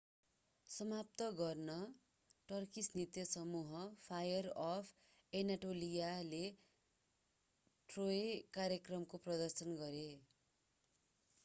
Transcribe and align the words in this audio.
समाप्त 0.67 1.23
गर्न 1.39 1.75
टर्किस 2.49 2.89
नृत्य 2.93 3.25
समूह 3.31 3.75
फायर 3.99 4.49
अफ 4.63 4.95
एनाटोलियाले 5.33 6.41
ट्रोय 7.89 8.27
कार्यक्रमको 8.53 9.23
प्रदर्शन 9.29 9.79
गरे 9.79 10.05